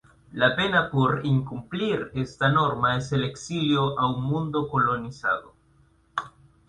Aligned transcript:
La 0.33 0.55
pena 0.55 0.89
por 0.89 1.23
incumplir 1.27 2.09
esta 2.15 2.49
norma 2.51 2.97
es 2.97 3.11
el 3.11 3.23
exilio 3.23 3.99
a 3.99 4.09
un 4.11 4.23
mundo 4.23 4.67
colonizado. 4.67 5.53